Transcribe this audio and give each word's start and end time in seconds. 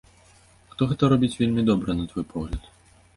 Хто 0.71 0.87
гэта 0.93 1.09
робіць 1.13 1.37
вельмі 1.41 1.65
добра, 1.69 1.95
на 1.99 2.05
твой 2.13 2.25
погляд? 2.33 2.63